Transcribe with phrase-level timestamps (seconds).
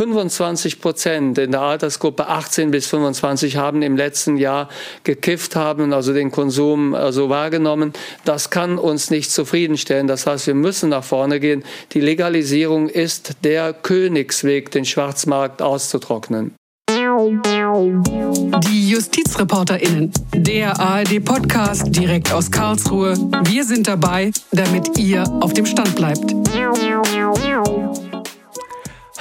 [0.00, 4.70] 25 Prozent in der Altersgruppe 18 bis 25 haben im letzten Jahr
[5.04, 7.92] gekifft haben, also den Konsum also wahrgenommen.
[8.24, 10.06] Das kann uns nicht zufriedenstellen.
[10.06, 11.64] Das heißt, wir müssen nach vorne gehen.
[11.92, 16.54] Die Legalisierung ist der Königsweg, den Schwarzmarkt auszutrocknen.
[18.70, 23.18] Die JustizreporterInnen, der ARD-Podcast direkt aus Karlsruhe.
[23.44, 26.34] Wir sind dabei, damit ihr auf dem Stand bleibt.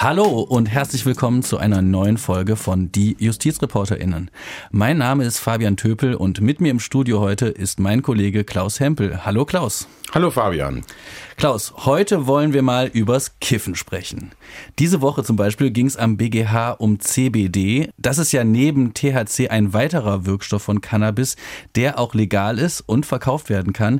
[0.01, 4.31] Hallo und herzlich willkommen zu einer neuen Folge von Die JustizreporterInnen.
[4.71, 8.79] Mein Name ist Fabian Töpel und mit mir im Studio heute ist mein Kollege Klaus
[8.79, 9.25] Hempel.
[9.25, 9.89] Hallo Klaus.
[10.13, 10.85] Hallo Fabian.
[11.35, 14.31] Klaus, heute wollen wir mal übers Kiffen sprechen.
[14.79, 17.89] Diese Woche zum Beispiel ging es am BGH um CBD.
[17.97, 21.35] Das ist ja neben THC ein weiterer Wirkstoff von Cannabis,
[21.75, 23.99] der auch legal ist und verkauft werden kann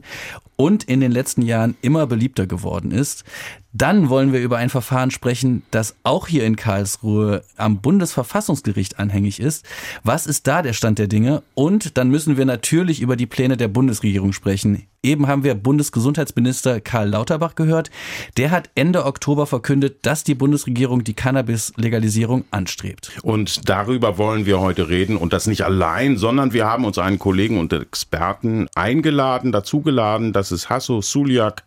[0.60, 3.24] und in den letzten Jahren immer beliebter geworden ist.
[3.72, 9.40] Dann wollen wir über ein Verfahren sprechen, das auch hier in Karlsruhe am Bundesverfassungsgericht anhängig
[9.40, 9.64] ist.
[10.04, 11.44] Was ist da der Stand der Dinge?
[11.54, 14.88] Und dann müssen wir natürlich über die Pläne der Bundesregierung sprechen.
[15.02, 17.90] Eben haben wir Bundesgesundheitsminister Karl Lauterbach gehört.
[18.36, 23.12] Der hat Ende Oktober verkündet, dass die Bundesregierung die Cannabis-Legalisierung anstrebt.
[23.22, 25.16] Und darüber wollen wir heute reden.
[25.16, 30.34] Und das nicht allein, sondern wir haben uns einen Kollegen und Experten eingeladen, dazugeladen.
[30.34, 31.64] Das ist Hasso Suliak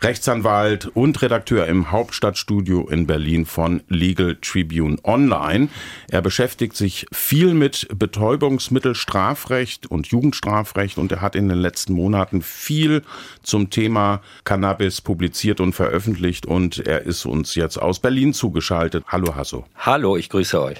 [0.00, 5.68] Rechtsanwalt und Redakteur im Hauptstadtstudio in Berlin von Legal Tribune Online.
[6.08, 12.42] Er beschäftigt sich viel mit Betäubungsmittelstrafrecht und Jugendstrafrecht und er hat in den letzten Monaten
[12.42, 13.02] viel
[13.42, 19.02] zum Thema Cannabis publiziert und veröffentlicht und er ist uns jetzt aus Berlin zugeschaltet.
[19.08, 19.64] Hallo Hasso.
[19.74, 20.78] Hallo, ich grüße euch.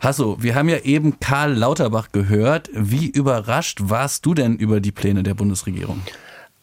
[0.00, 2.70] Hasso, wir haben ja eben Karl Lauterbach gehört.
[2.72, 6.00] Wie überrascht warst du denn über die Pläne der Bundesregierung?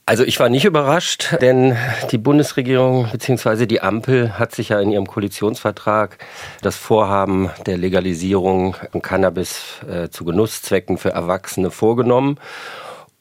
[0.05, 1.77] Also ich war nicht überrascht, denn
[2.11, 3.65] die Bundesregierung bzw.
[3.65, 6.17] die Ampel hat sich ja in ihrem Koalitionsvertrag
[6.61, 12.39] das Vorhaben der Legalisierung von Cannabis äh, zu Genusszwecken für Erwachsene vorgenommen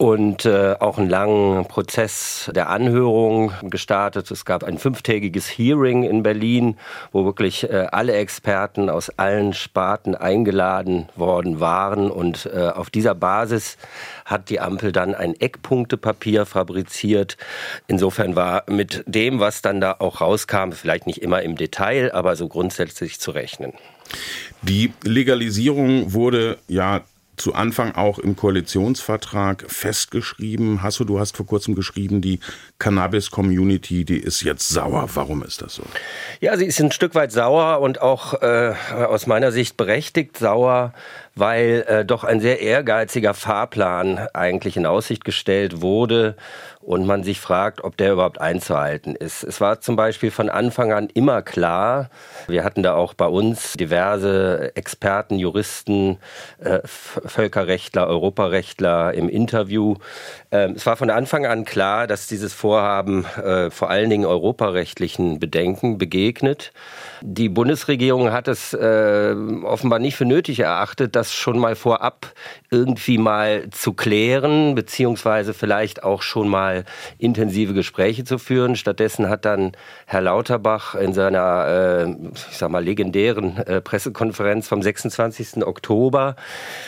[0.00, 4.30] und äh, auch einen langen Prozess der Anhörung gestartet.
[4.30, 6.78] Es gab ein fünftägiges Hearing in Berlin,
[7.12, 12.10] wo wirklich äh, alle Experten aus allen Sparten eingeladen worden waren.
[12.10, 13.76] Und äh, auf dieser Basis
[14.24, 17.36] hat die Ampel dann ein Eckpunktepapier fabriziert.
[17.86, 22.36] Insofern war mit dem, was dann da auch rauskam, vielleicht nicht immer im Detail, aber
[22.36, 23.74] so grundsätzlich zu rechnen.
[24.62, 27.02] Die Legalisierung wurde ja
[27.40, 30.82] zu Anfang auch im Koalitionsvertrag festgeschrieben.
[30.82, 32.40] Hasso, du hast vor kurzem geschrieben, die
[32.78, 35.08] Cannabis-Community, die ist jetzt sauer.
[35.14, 35.82] Warum ist das so?
[36.40, 40.92] Ja, sie ist ein Stück weit sauer und auch äh, aus meiner Sicht berechtigt sauer,
[41.34, 46.36] weil äh, doch ein sehr ehrgeiziger Fahrplan eigentlich in Aussicht gestellt wurde
[46.80, 49.44] und man sich fragt, ob der überhaupt einzuhalten ist.
[49.44, 52.10] Es war zum Beispiel von Anfang an immer klar,
[52.48, 56.18] wir hatten da auch bei uns diverse Experten, Juristen,
[56.58, 59.96] äh, Völkerrechtler, Europarechtler im Interview.
[60.52, 65.38] Ähm, es war von Anfang an klar, dass dieses Vorhaben äh, vor allen Dingen europarechtlichen
[65.38, 66.72] Bedenken begegnet.
[67.22, 72.32] Die Bundesregierung hat es äh, offenbar nicht für nötig erachtet, das schon mal vorab
[72.70, 76.84] irgendwie mal zu klären, beziehungsweise vielleicht auch schon mal
[77.18, 78.74] intensive Gespräche zu führen.
[78.74, 79.72] Stattdessen hat dann
[80.06, 82.10] Herr Lauterbach in seiner, äh,
[82.50, 85.64] ich sag mal, legendären äh, Pressekonferenz vom 26.
[85.64, 86.34] Oktober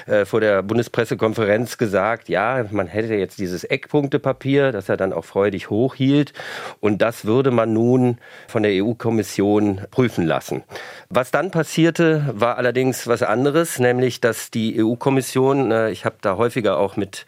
[0.06, 5.25] äh, vor der Bundespressekonferenz gesagt, ja, man hätte jetzt dieses Eckpunktepapier, das er dann auch
[5.25, 6.33] freudig hochhielt,
[6.81, 8.19] und das würde man nun
[8.49, 10.65] von der EU-Kommission prüfen lassen.
[11.09, 16.37] Was dann passierte, war allerdings was anderes, nämlich dass die EU-Kommission, äh, ich habe da
[16.37, 17.27] häufiger auch mit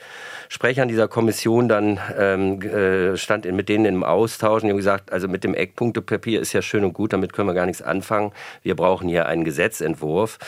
[0.55, 5.11] Sprechern dieser Kommission dann ähm, äh, stand mit denen im Austausch und die haben gesagt,
[5.13, 8.31] also mit dem Eckpunktepapier ist ja schön und gut, damit können wir gar nichts anfangen.
[8.63, 10.39] Wir brauchen hier einen Gesetzentwurf.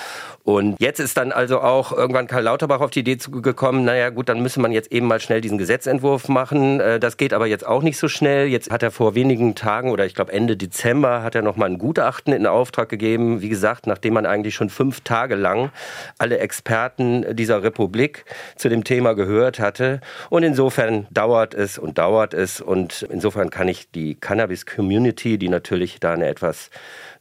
[0.44, 4.28] Und jetzt ist dann also auch irgendwann Karl Lauterbach auf die Idee gekommen, naja gut,
[4.28, 6.78] dann müsse man jetzt eben mal schnell diesen Gesetzentwurf machen.
[6.78, 8.46] Äh, das geht aber jetzt auch nicht so schnell.
[8.46, 11.78] Jetzt hat er vor wenigen Tagen oder ich glaube Ende Dezember hat er nochmal ein
[11.78, 13.42] Gutachten in Auftrag gegeben.
[13.42, 15.72] Wie gesagt, nachdem man eigentlich schon fünf Tage lang
[16.16, 19.95] alle Experten dieser Republik zu dem Thema gehört hatte,
[20.30, 22.60] und insofern dauert es und dauert es.
[22.60, 26.70] Und insofern kann ich die Cannabis-Community, die natürlich da eine etwas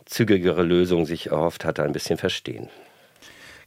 [0.05, 2.69] zügigere Lösung sich erhofft hatte, ein bisschen verstehen.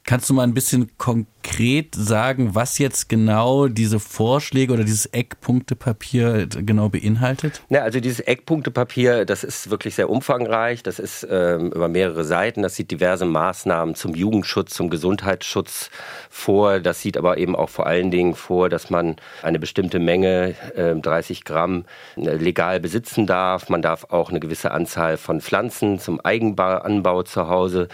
[0.08, 6.46] Kannst du mal ein bisschen konkret sagen, was jetzt genau diese Vorschläge oder dieses Eckpunktepapier
[6.46, 7.60] genau beinhaltet?
[7.68, 10.82] Ja, also dieses Eckpunktepapier, das ist wirklich sehr umfangreich.
[10.82, 12.62] Das ist ähm, über mehrere Seiten.
[12.62, 15.90] Das sieht diverse Maßnahmen zum Jugendschutz, zum Gesundheitsschutz
[16.30, 16.80] vor.
[16.80, 20.94] Das sieht aber eben auch vor allen Dingen vor, dass man eine bestimmte Menge, äh,
[20.94, 21.84] 30 Gramm,
[22.16, 23.68] legal besitzen darf.
[23.68, 27.88] Man darf auch eine gewisse Anzahl von Pflanzen zum Eigenanbau zu Hause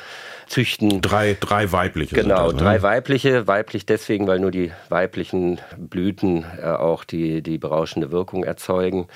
[0.46, 1.00] züchten.
[1.00, 2.03] Drei, drei weibliche.
[2.10, 2.60] Genau, das, ne?
[2.60, 3.46] drei weibliche.
[3.46, 9.06] Weiblich deswegen, weil nur die weiblichen Blüten äh, auch die, die berauschende Wirkung erzeugen.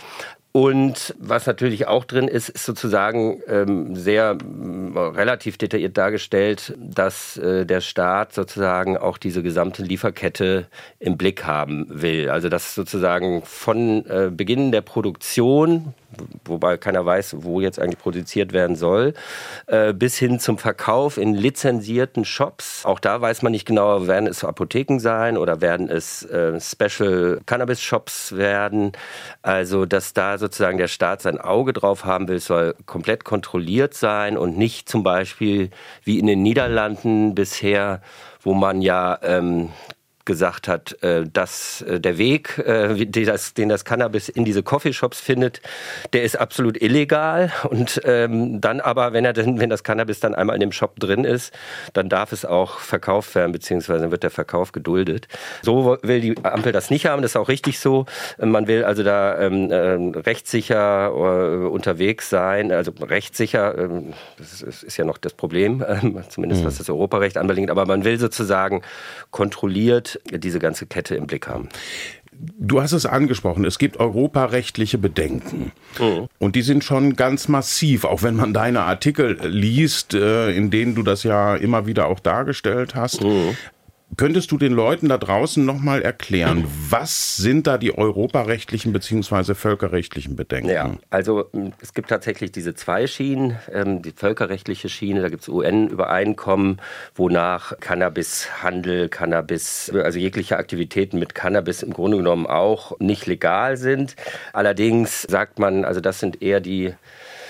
[0.59, 7.37] Und was natürlich auch drin ist, ist sozusagen ähm, sehr äh, relativ detailliert dargestellt, dass
[7.37, 10.67] äh, der Staat sozusagen auch diese gesamte Lieferkette
[10.99, 12.29] im Blick haben will.
[12.29, 15.95] Also dass sozusagen von äh, Beginn der Produktion
[16.45, 19.15] wobei keiner weiß, wo jetzt eigentlich produziert werden soll,
[19.67, 22.85] äh, bis hin zum Verkauf in lizenzierten Shops.
[22.85, 27.41] Auch da weiß man nicht genau, werden es Apotheken sein oder werden es äh, Special
[27.47, 28.93] Cannabis Shops werden.
[29.43, 34.37] Also, dass da sozusagen der Staat sein Auge drauf haben will, soll komplett kontrolliert sein
[34.37, 35.71] und nicht zum Beispiel
[36.05, 38.01] wie in den Niederlanden bisher
[38.49, 39.71] wo man ja ähm,
[40.29, 45.61] gesagt hat, äh, dass äh, der Weg, äh, den das, Cannabis in diese Coffeeshops findet,
[46.13, 47.51] der ist absolut illegal.
[47.69, 51.01] Und ähm, dann aber, wenn er denn, wenn das Cannabis dann einmal in dem Shop
[51.01, 51.53] drin ist,
[51.95, 55.29] dann darf es auch verkauft werden, beziehungsweise wird der Verkauf geduldet.
[55.63, 58.05] So will die Ampel das nicht haben, das ist auch richtig so.
[58.39, 63.89] Man will also da ähm, äh, rechtssicher unterwegs sein, also rechtssicher,
[64.37, 66.79] das ist, ja noch das Problem, ähm, zumindest was mhm.
[66.79, 68.83] das Europarecht anbelangt, aber man will sozusagen
[69.31, 71.69] kontrolliert diese ganze Kette im Blick haben.
[72.41, 75.73] Du hast es angesprochen, es gibt europarechtliche Bedenken.
[75.99, 76.29] Mhm.
[76.39, 80.95] Und die sind schon ganz massiv, auch wenn man deine Artikel liest, äh, in denen
[80.95, 83.25] du das ja immer wieder auch dargestellt hast.
[83.25, 83.57] Mhm.
[84.17, 89.55] Könntest du den Leuten da draußen nochmal erklären, was sind da die europarechtlichen bzw.
[89.55, 90.71] völkerrechtlichen Bedenken?
[90.71, 93.59] Ja, also hm, es gibt tatsächlich diese zwei Schienen.
[93.73, 96.81] Ähm, die völkerrechtliche Schiene, da gibt es UN-Übereinkommen,
[97.15, 104.17] wonach Cannabishandel, Cannabis, also jegliche Aktivitäten mit Cannabis im Grunde genommen auch nicht legal sind.
[104.53, 106.95] Allerdings sagt man, also das sind eher die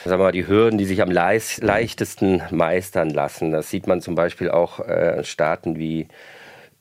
[0.04, 3.52] sagen wir mal, die Hürden, die sich am leichtesten meistern lassen.
[3.52, 6.08] Das sieht man zum Beispiel auch äh, Staaten wie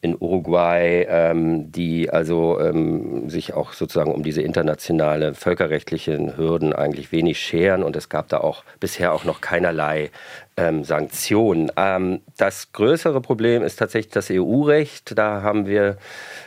[0.08, 7.12] in Uruguay, ähm, die also ähm, sich auch sozusagen um diese internationale völkerrechtlichen Hürden eigentlich
[7.12, 10.12] wenig scheren und es gab da auch bisher auch noch keinerlei
[10.56, 11.72] ähm, Sanktionen.
[11.78, 15.18] Ähm, das größere Problem ist tatsächlich das EU-Recht.
[15.18, 15.98] Da haben wir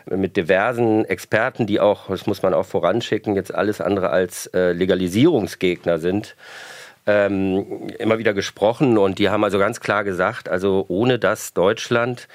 [0.07, 4.73] mit diversen Experten, die auch, das muss man auch voranschicken, jetzt alles andere als äh,
[4.73, 6.37] Legalisierungsgegner sind,
[7.07, 12.29] ähm, immer wieder gesprochen und die haben also ganz klar gesagt, also ohne dass Deutschland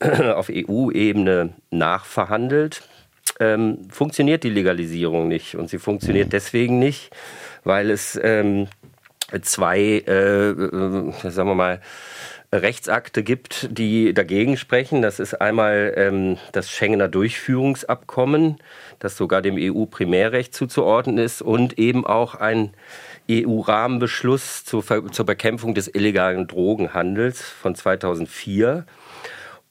[0.34, 2.82] auf EU-Ebene nachverhandelt,
[3.38, 5.54] ähm, funktioniert die Legalisierung nicht.
[5.54, 6.30] Und sie funktioniert mhm.
[6.30, 7.10] deswegen nicht,
[7.64, 8.68] weil es ähm,
[9.42, 11.80] zwei, äh, äh, sagen wir mal,
[12.52, 15.02] Rechtsakte gibt, die dagegen sprechen.
[15.02, 18.56] Das ist einmal ähm, das Schengener Durchführungsabkommen,
[18.98, 22.72] das sogar dem EU-Primärrecht zuzuordnen ist, und eben auch ein
[23.30, 28.84] EU-Rahmenbeschluss zur, zur Bekämpfung des illegalen Drogenhandels von 2004.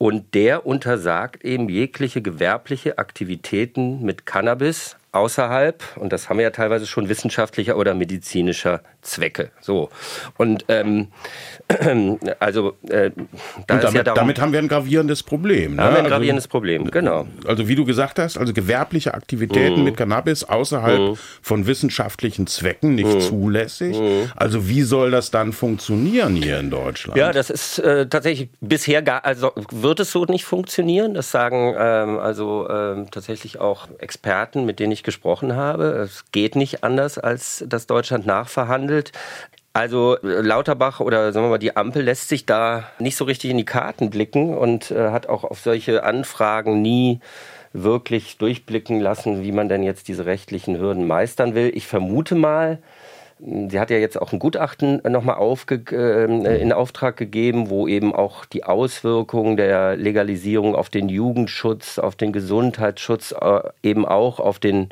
[0.02, 6.52] Und der untersagt eben jegliche gewerbliche Aktivitäten mit Cannabis außerhalb, und das haben wir ja
[6.52, 9.52] teilweise schon wissenschaftlicher oder medizinischer Zwecke.
[9.62, 9.90] So.
[10.38, 11.08] Und ähm,
[12.40, 13.12] also äh,
[13.68, 15.76] da und damit, ja darum, damit haben wir ein gravierendes Problem.
[15.76, 15.84] Ne?
[15.84, 17.28] Haben wir ein also, gravierendes also, Problem, genau.
[17.46, 19.84] Also wie du gesagt hast, also gewerbliche Aktivitäten mm.
[19.84, 21.14] mit Cannabis außerhalb mm.
[21.42, 23.20] von wissenschaftlichen Zwecken nicht mm.
[23.22, 24.00] zulässig.
[24.00, 24.32] Mhm.
[24.36, 27.18] Also wie soll das dann funktionieren hier in Deutschland?
[27.18, 31.14] Ja, das ist äh, tatsächlich bisher gar, also wird es so nicht funktionieren.
[31.14, 35.86] Das sagen ähm, also ähm, tatsächlich auch Experten, mit denen ich gesprochen habe.
[35.86, 39.12] Es geht nicht anders, als dass Deutschland nachverhandelt.
[39.74, 43.58] Also Lauterbach oder sagen wir mal die Ampel lässt sich da nicht so richtig in
[43.58, 47.20] die Karten blicken und äh, hat auch auf solche Anfragen nie
[47.74, 51.72] wirklich durchblicken lassen, wie man denn jetzt diese rechtlichen Hürden meistern will.
[51.74, 52.80] Ich vermute mal,
[53.42, 55.38] Sie hat ja jetzt auch ein Gutachten nochmal
[55.94, 62.18] äh, in Auftrag gegeben, wo eben auch die Auswirkungen der Legalisierung auf den Jugendschutz, auf
[62.18, 64.90] den Gesundheitsschutz, äh, eben auch auf den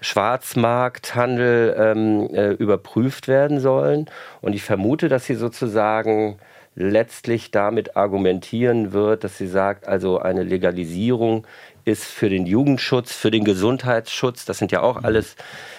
[0.00, 4.06] Schwarzmarkthandel ähm, äh, überprüft werden sollen.
[4.40, 6.38] Und ich vermute, dass sie sozusagen
[6.76, 11.46] letztlich damit argumentieren wird, dass sie sagt, also eine Legalisierung
[11.84, 14.44] ist für den Jugendschutz, für den Gesundheitsschutz.
[14.44, 15.36] Das sind ja auch alles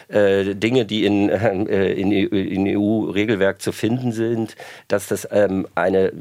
[0.07, 4.55] äh, Dinge, die in, äh, in, in EU-Regelwerk zu finden sind,
[4.87, 6.11] dass das ähm, eine äh,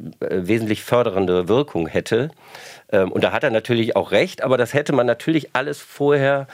[0.46, 2.30] wesentlich fördernde Wirkung hätte.
[2.92, 6.46] Ähm, und da hat er natürlich auch recht, aber das hätte man natürlich alles vorher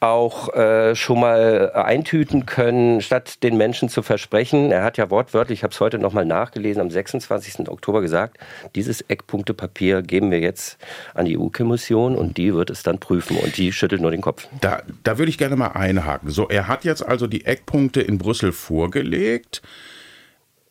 [0.00, 4.70] auch äh, schon mal eintüten können, statt den Menschen zu versprechen.
[4.70, 7.68] Er hat ja wortwörtlich, ich habe es heute nochmal nachgelesen, am 26.
[7.68, 8.38] Oktober gesagt,
[8.74, 10.78] dieses Eckpunktepapier geben wir jetzt
[11.14, 14.48] an die EU-Kommission und die wird es dann prüfen und die schüttelt nur den Kopf.
[14.60, 16.30] Da, da würde ich gerne mal einhaken.
[16.30, 19.62] So, er hat jetzt also die Eckpunkte in Brüssel vorgelegt.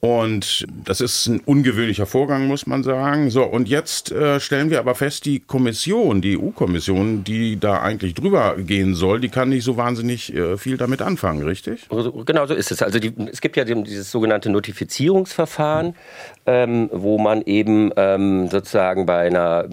[0.05, 3.31] Und das ist ein ungewöhnlicher Vorgang, muss man sagen.
[3.31, 8.13] So, und jetzt äh, stellen wir aber fest, die Kommission, die EU-Kommission, die da eigentlich
[8.13, 11.87] drüber gehen soll, die kann nicht so wahnsinnig äh, viel damit anfangen, richtig?
[11.89, 12.83] Genau so ist es.
[12.83, 15.95] Also die, es gibt ja dieses sogenannte Notifizierungsverfahren,
[16.45, 19.67] ähm, wo man eben ähm, sozusagen bei einer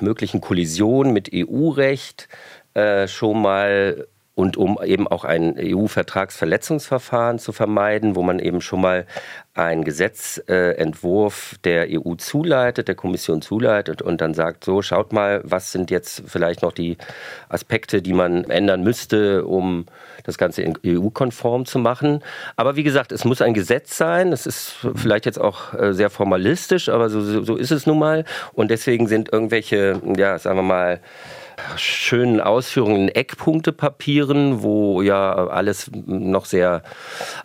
[0.00, 2.30] möglichen Kollision mit EU-Recht
[2.72, 8.80] äh, schon mal und um eben auch ein EU-Vertragsverletzungsverfahren zu vermeiden, wo man eben schon
[8.80, 9.06] mal
[9.54, 15.70] einen Gesetzentwurf der EU zuleitet, der Kommission zuleitet und dann sagt, so schaut mal, was
[15.70, 16.96] sind jetzt vielleicht noch die
[17.48, 19.86] Aspekte, die man ändern müsste, um
[20.24, 22.20] das Ganze EU-konform zu machen.
[22.56, 24.32] Aber wie gesagt, es muss ein Gesetz sein.
[24.32, 28.24] Es ist vielleicht jetzt auch äh, sehr formalistisch, aber so, so ist es nun mal.
[28.52, 31.00] Und deswegen sind irgendwelche, ja, sagen wir mal,
[31.76, 36.82] schönen Ausführungen in Eckpunktepapieren, wo ja alles noch sehr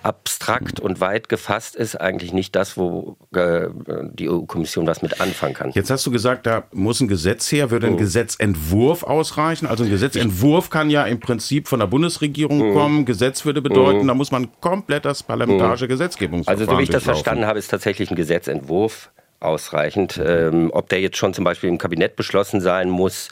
[0.03, 3.67] abstrakt und weit gefasst ist, eigentlich nicht das, wo äh,
[4.13, 5.71] die EU-Kommission was mit anfangen kann.
[5.73, 7.71] Jetzt hast du gesagt, da muss ein Gesetz her.
[7.71, 7.97] Würde ein oh.
[7.97, 9.67] Gesetzentwurf ausreichen?
[9.67, 12.73] Also ein Gesetzentwurf kann ja im Prinzip von der Bundesregierung oh.
[12.73, 13.05] kommen.
[13.05, 14.07] Gesetz würde bedeuten, oh.
[14.07, 17.69] da muss man komplett das parlamentarische Gesetzgebungsverfahren Also so wie ich das verstanden habe, ist
[17.69, 20.19] tatsächlich ein Gesetzentwurf ausreichend.
[20.23, 23.29] Ähm, ob der jetzt schon zum Beispiel im Kabinett beschlossen sein muss,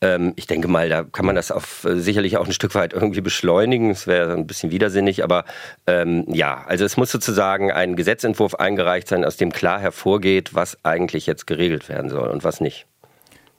[0.00, 2.92] ähm, ich denke mal, da kann man das auf, äh, sicherlich auch ein Stück weit
[2.92, 3.90] irgendwie beschleunigen.
[3.90, 5.44] Es wäre ein bisschen widersinnig, aber
[5.86, 10.78] ähm, ja, also es muss sozusagen ein Gesetzentwurf eingereicht sein, aus dem klar hervorgeht, was
[10.84, 12.86] eigentlich jetzt geregelt werden soll und was nicht.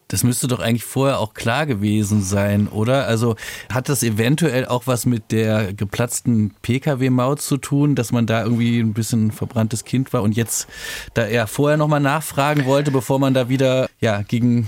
[0.09, 3.05] Das müsste doch eigentlich vorher auch klar gewesen sein, oder?
[3.05, 3.35] Also
[3.71, 8.79] hat das eventuell auch was mit der geplatzten Pkw-Maut zu tun, dass man da irgendwie
[8.79, 10.67] ein bisschen verbranntes Kind war und jetzt
[11.13, 14.67] da eher vorher nochmal nachfragen wollte, bevor man da wieder ja gegen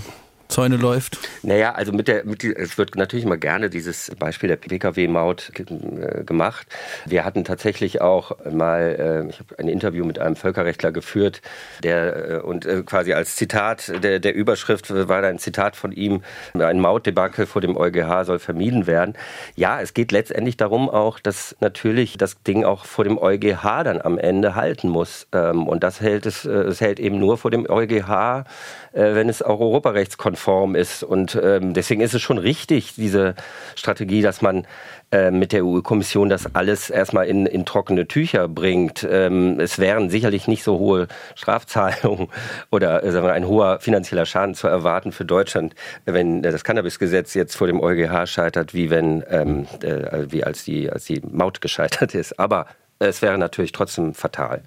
[0.52, 1.18] Zäune läuft?
[1.42, 6.24] Naja, also mit der, mit, es wird natürlich immer gerne dieses Beispiel der Pkw-Maut äh,
[6.24, 6.66] gemacht.
[7.06, 11.40] Wir hatten tatsächlich auch mal, äh, ich habe ein Interview mit einem Völkerrechtler geführt,
[11.82, 16.22] der äh, und quasi als Zitat der, der Überschrift war da ein Zitat von ihm:
[16.52, 19.14] Ein Mautdebakel vor dem EuGH soll vermieden werden.
[19.56, 24.02] Ja, es geht letztendlich darum auch, dass natürlich das Ding auch vor dem EuGH dann
[24.02, 25.26] am Ende halten muss.
[25.32, 28.44] Ähm, und das hält es, es hält eben nur vor dem EuGH,
[28.92, 30.41] wenn es auch europarechtskonform
[30.74, 31.02] ist.
[31.02, 33.34] Und ähm, deswegen ist es schon richtig, diese
[33.74, 34.66] Strategie, dass man
[35.12, 39.06] äh, mit der EU-Kommission das alles erstmal in, in trockene Tücher bringt.
[39.08, 42.28] Ähm, es wären sicherlich nicht so hohe Strafzahlungen
[42.70, 45.74] oder äh, ein hoher finanzieller Schaden zu erwarten für Deutschland,
[46.06, 50.90] wenn das Cannabisgesetz jetzt vor dem EuGH scheitert, wie wenn ähm, äh, wie als die
[50.90, 52.38] als die Maut gescheitert ist.
[52.38, 52.66] Aber
[52.98, 54.62] es wäre natürlich trotzdem fatal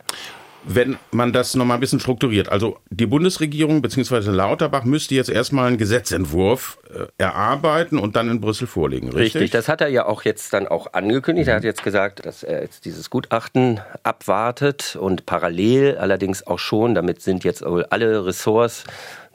[0.67, 2.49] wenn man das nochmal ein bisschen strukturiert.
[2.49, 4.31] Also die Bundesregierung bzw.
[4.31, 9.35] Lauterbach müsste jetzt erstmal einen Gesetzentwurf äh, erarbeiten und dann in Brüssel vorlegen, richtig?
[9.35, 11.47] Richtig, das hat er ja auch jetzt dann auch angekündigt.
[11.47, 11.51] Mhm.
[11.51, 16.95] Er hat jetzt gesagt, dass er jetzt dieses Gutachten abwartet und parallel allerdings auch schon,
[16.95, 18.83] damit sind jetzt alle Ressorts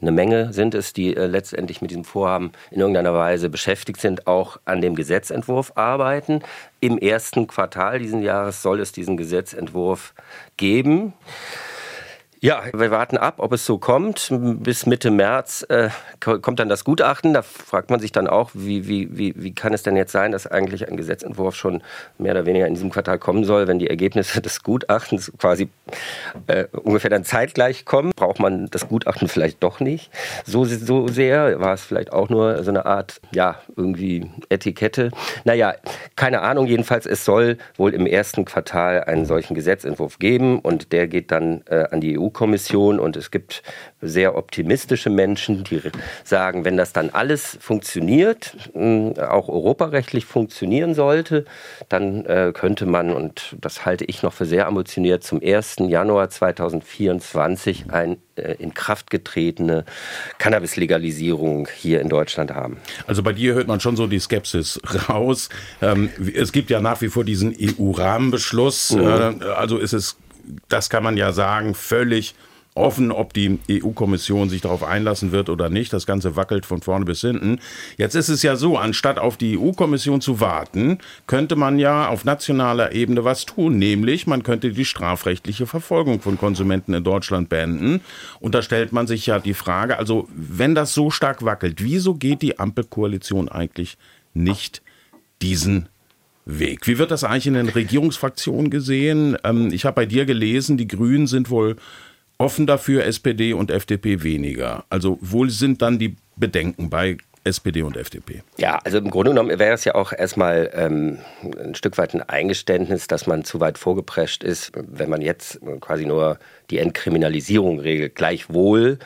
[0.00, 4.26] eine Menge sind es, die äh, letztendlich mit diesem Vorhaben in irgendeiner Weise beschäftigt sind,
[4.26, 6.40] auch an dem Gesetzentwurf arbeiten.
[6.80, 10.14] Im ersten Quartal dieses Jahres soll es diesen Gesetzentwurf
[10.56, 11.12] geben.
[12.42, 14.30] Ja, wir warten ab, ob es so kommt.
[14.30, 17.34] Bis Mitte März äh, kommt dann das Gutachten.
[17.34, 20.32] Da fragt man sich dann auch, wie, wie, wie, wie kann es denn jetzt sein,
[20.32, 21.82] dass eigentlich ein Gesetzentwurf schon
[22.16, 25.68] mehr oder weniger in diesem Quartal kommen soll, wenn die Ergebnisse des Gutachtens quasi
[26.46, 28.10] äh, ungefähr dann zeitgleich kommen?
[28.16, 30.10] Braucht man das Gutachten vielleicht doch nicht
[30.46, 31.60] so, so sehr?
[31.60, 35.10] War es vielleicht auch nur so eine Art, ja, irgendwie Etikette?
[35.44, 35.74] Naja,
[36.16, 36.66] keine Ahnung.
[36.66, 41.60] Jedenfalls, es soll wohl im ersten Quartal einen solchen Gesetzentwurf geben und der geht dann
[41.66, 43.62] äh, an die EU EU-Kommission und es gibt
[44.00, 45.80] sehr optimistische Menschen, die
[46.24, 51.44] sagen, wenn das dann alles funktioniert, auch europarechtlich funktionieren sollte,
[51.88, 55.76] dann äh, könnte man, und das halte ich noch für sehr ambitioniert, zum 1.
[55.88, 59.84] Januar 2024 ein äh, in Kraft getretene
[60.38, 62.78] Cannabis-Legalisierung hier in Deutschland haben.
[63.06, 65.48] Also bei dir hört man schon so die Skepsis raus.
[65.82, 68.92] Ähm, es gibt ja nach wie vor diesen EU-Rahmenbeschluss.
[68.92, 69.00] Mhm.
[69.00, 70.16] Äh, also ist es
[70.68, 72.34] das kann man ja sagen, völlig
[72.74, 75.92] offen, ob die EU-Kommission sich darauf einlassen wird oder nicht.
[75.92, 77.58] Das Ganze wackelt von vorne bis hinten.
[77.96, 82.24] Jetzt ist es ja so, anstatt auf die EU-Kommission zu warten, könnte man ja auf
[82.24, 83.78] nationaler Ebene was tun.
[83.78, 88.02] Nämlich, man könnte die strafrechtliche Verfolgung von Konsumenten in Deutschland beenden.
[88.38, 92.14] Und da stellt man sich ja die Frage, also wenn das so stark wackelt, wieso
[92.14, 93.98] geht die Ampelkoalition eigentlich
[94.32, 94.82] nicht
[95.42, 95.88] diesen
[96.58, 96.86] Weg.
[96.86, 99.36] Wie wird das eigentlich in den Regierungsfraktionen gesehen?
[99.44, 101.76] Ähm, ich habe bei dir gelesen, die Grünen sind wohl
[102.38, 104.84] offen dafür, SPD und FDP weniger.
[104.88, 108.42] Also wohl sind dann die Bedenken bei SPD und FDP.
[108.58, 112.20] Ja, also im Grunde genommen wäre es ja auch erstmal ähm, ein Stück weit ein
[112.20, 116.38] Eingeständnis, dass man zu weit vorgeprescht ist, wenn man jetzt quasi nur
[116.68, 118.14] die Entkriminalisierung regelt.
[118.14, 118.98] Gleichwohl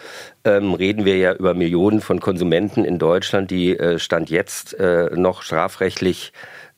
[0.44, 5.10] ähm, reden wir ja über Millionen von Konsumenten in Deutschland, die äh, Stand jetzt äh,
[5.14, 6.32] noch strafrechtlich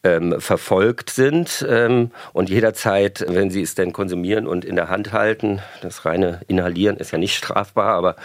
[0.07, 5.13] ähm, verfolgt sind ähm, und jederzeit, wenn sie es denn konsumieren und in der Hand
[5.13, 8.17] halten, das reine Inhalieren ist ja nicht strafbar, aber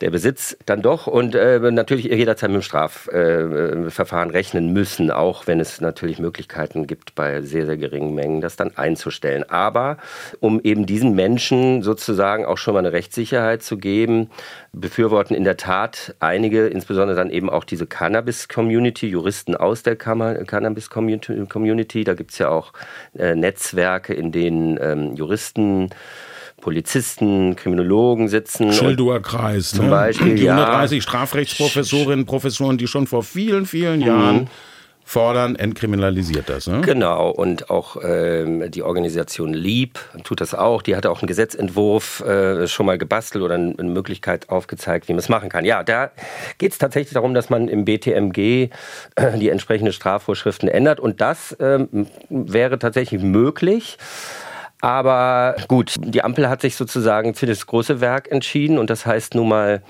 [0.00, 5.46] der Besitz dann doch und äh, natürlich jederzeit mit dem Strafverfahren äh, rechnen müssen, auch
[5.46, 9.48] wenn es natürlich Möglichkeiten gibt, bei sehr, sehr geringen Mengen das dann einzustellen.
[9.48, 9.98] Aber
[10.40, 14.30] um eben diesen Menschen sozusagen auch schon mal eine Rechtssicherheit zu geben,
[14.80, 22.04] befürworten in der Tat einige, insbesondere dann eben auch diese Cannabis-Community, Juristen aus der Cannabis-Community.
[22.04, 22.72] Da gibt es ja auch
[23.16, 25.90] äh, Netzwerke, in denen ähm, Juristen
[26.60, 28.72] Polizisten, Kriminologen sitzen.
[28.72, 29.70] Schilduer Kreis.
[29.70, 29.90] Zum ne?
[29.92, 31.02] Beispiel, die 130 ja.
[31.02, 34.48] Strafrechtsprofessorinnen, Professoren, die schon vor vielen, vielen Jahren mhm
[35.08, 36.66] fordern, entkriminalisiert das.
[36.66, 36.82] Ne?
[36.82, 40.82] Genau, und auch ähm, die Organisation Lieb tut das auch.
[40.82, 45.20] Die hat auch einen Gesetzentwurf äh, schon mal gebastelt oder eine Möglichkeit aufgezeigt, wie man
[45.20, 45.64] es machen kann.
[45.64, 46.10] Ja, da
[46.58, 48.68] geht es tatsächlich darum, dass man im BTMG äh,
[49.38, 51.00] die entsprechenden Strafvorschriften ändert.
[51.00, 53.96] Und das ähm, wäre tatsächlich möglich.
[54.80, 59.34] Aber gut, die Ampel hat sich sozusagen für das große Werk entschieden und das heißt
[59.34, 59.82] nun mal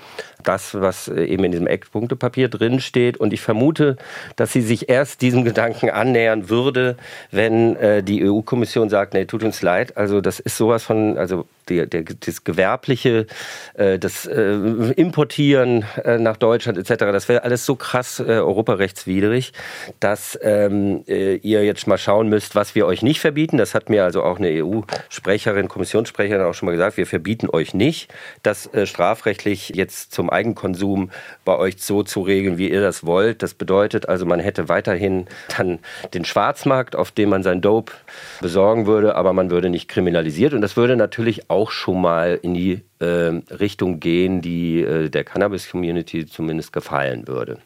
[0.43, 3.17] das, was äh, eben in diesem Eckpunktepapier drin steht.
[3.17, 3.97] Und ich vermute,
[4.35, 6.97] dass sie sich erst diesem Gedanken annähern würde,
[7.31, 9.97] wenn äh, die EU-Kommission sagt, nee, tut uns leid.
[9.97, 13.27] Also das ist sowas von, also der, der, das Gewerbliche,
[13.75, 14.53] äh, das äh,
[14.95, 19.53] Importieren äh, nach Deutschland etc., das wäre alles so krass äh, europarechtswidrig,
[19.99, 23.57] dass ähm, äh, ihr jetzt mal schauen müsst, was wir euch nicht verbieten.
[23.57, 26.97] Das hat mir also auch eine EU-Sprecherin, Kommissionssprecherin auch schon mal gesagt.
[26.97, 28.11] Wir verbieten euch nicht,
[28.43, 31.11] das strafrechtlich jetzt zum Eigenkonsum
[31.45, 33.43] bei euch so zu regeln, wie ihr das wollt.
[33.43, 35.25] Das bedeutet also, man hätte weiterhin
[35.57, 35.79] dann
[36.13, 37.93] den Schwarzmarkt, auf dem man sein Dope
[38.41, 40.53] besorgen würde, aber man würde nicht kriminalisiert.
[40.53, 43.05] Und das würde natürlich auch schon mal in die äh,
[43.53, 47.59] Richtung gehen, die äh, der Cannabis-Community zumindest gefallen würde.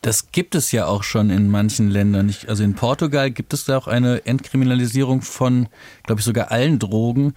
[0.00, 2.34] Das gibt es ja auch schon in manchen Ländern.
[2.48, 5.68] Also in Portugal gibt es da auch eine Entkriminalisierung von,
[6.04, 7.34] glaube ich, sogar allen Drogen.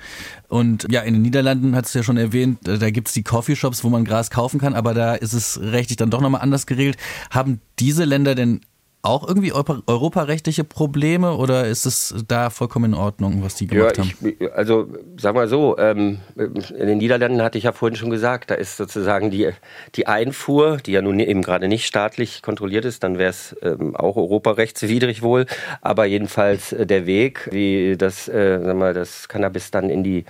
[0.48, 3.84] Und ja, in den Niederlanden hat es ja schon erwähnt, da gibt es die Coffeeshops,
[3.84, 6.98] wo man Gras kaufen kann, aber da ist es rechtlich dann doch nochmal anders geregelt.
[7.30, 8.62] Haben diese Länder denn
[9.06, 14.04] auch irgendwie europarechtliche Probleme oder ist es da vollkommen in Ordnung, was die gemacht ja,
[14.04, 14.52] ich, haben?
[14.54, 14.88] Also
[15.18, 18.78] sagen wir so, ähm, in den Niederlanden hatte ich ja vorhin schon gesagt, da ist
[18.78, 19.50] sozusagen die,
[19.96, 23.96] die Einfuhr, die ja nun eben gerade nicht staatlich kontrolliert ist, dann wäre es ähm,
[23.96, 25.46] auch europarechtswidrig wohl,
[25.82, 30.26] aber jedenfalls äh, der Weg, wie das, äh, sagen wir, das Cannabis dann in die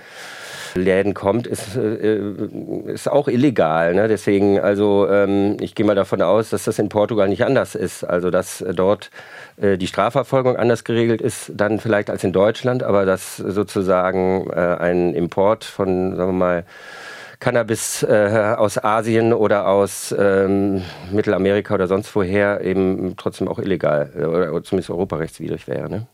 [0.76, 2.20] Läden kommt, ist, äh,
[2.88, 3.96] ist auch illegal.
[3.96, 4.08] Ne?
[4.08, 8.04] Deswegen, also ähm, ich gehe mal davon aus, dass das in Portugal nicht anders ist.
[8.04, 9.12] Also dass dort
[9.58, 14.56] äh, die Strafverfolgung anders geregelt ist, dann vielleicht als in Deutschland, aber dass sozusagen äh,
[14.56, 16.65] ein Import von, sagen wir mal,
[17.39, 24.12] Cannabis äh, aus Asien oder aus ähm, Mittelamerika oder sonst woher eben trotzdem auch illegal
[24.15, 25.89] äh, oder zumindest europarechtswidrig wäre.
[25.89, 26.08] Ne?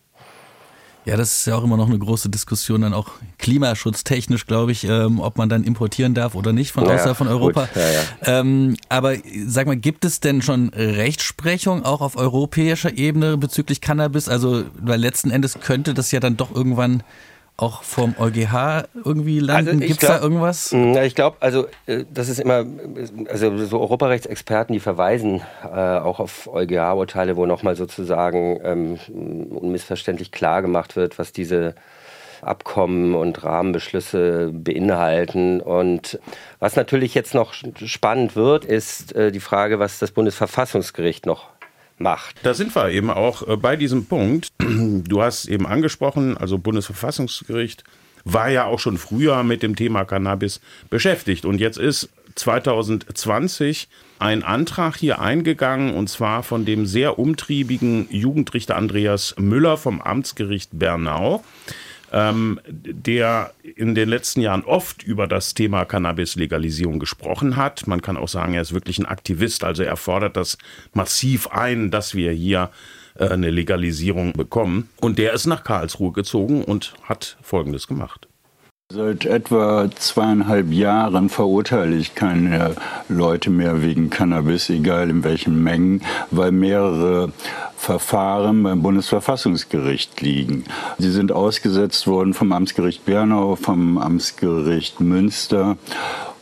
[1.05, 3.09] Ja, das ist ja auch immer noch eine große Diskussion, dann auch
[3.39, 7.67] klimaschutztechnisch, glaube ich, ähm, ob man dann importieren darf oder nicht von außerhalb von Europa.
[7.73, 8.39] Ja, ja.
[8.39, 9.15] Ähm, aber
[9.47, 14.29] sag mal, gibt es denn schon Rechtsprechung auch auf europäischer Ebene bezüglich Cannabis?
[14.29, 17.01] Also, weil letzten Endes könnte das ja dann doch irgendwann
[17.61, 19.69] auch vom EuGH irgendwie landen?
[19.69, 20.71] Also Gibt es da irgendwas?
[20.71, 22.65] Mm, ich glaube, also äh, das ist immer,
[23.29, 28.99] also so Europarechtsexperten, die verweisen äh, auch auf EuGH-Urteile, wo nochmal sozusagen ähm,
[29.49, 31.75] unmissverständlich klar gemacht wird, was diese
[32.41, 35.61] Abkommen und Rahmenbeschlüsse beinhalten.
[35.61, 36.19] Und
[36.59, 41.49] was natürlich jetzt noch spannend wird, ist äh, die Frage, was das Bundesverfassungsgericht noch
[42.01, 42.35] macht.
[42.43, 44.49] Da sind wir eben auch äh, bei diesem Punkt.
[44.61, 47.83] Du hast eben angesprochen, also Bundesverfassungsgericht
[48.23, 51.45] war ja auch schon früher mit dem Thema Cannabis beschäftigt.
[51.45, 53.87] Und jetzt ist 2020
[54.19, 60.69] ein Antrag hier eingegangen, und zwar von dem sehr umtriebigen Jugendrichter Andreas Müller vom Amtsgericht
[60.73, 61.43] Bernau.
[62.11, 67.87] Ähm, der in den letzten Jahren oft über das Thema Cannabis-Legalisierung gesprochen hat.
[67.87, 70.57] Man kann auch sagen, er ist wirklich ein Aktivist, also er fordert das
[70.93, 72.69] massiv ein, dass wir hier
[73.15, 74.89] äh, eine Legalisierung bekommen.
[74.99, 78.27] Und der ist nach Karlsruhe gezogen und hat Folgendes gemacht.
[78.93, 82.75] Seit etwa zweieinhalb Jahren verurteile ich keine
[83.07, 87.31] Leute mehr wegen Cannabis, egal in welchen Mengen, weil mehrere
[87.77, 90.65] Verfahren beim Bundesverfassungsgericht liegen.
[90.97, 95.77] Sie sind ausgesetzt worden vom Amtsgericht Bernau, vom Amtsgericht Münster